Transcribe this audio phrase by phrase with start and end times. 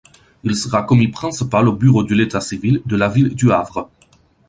[0.43, 3.87] Il sera commis principal au bureau de l'état civil de la ville du Havre.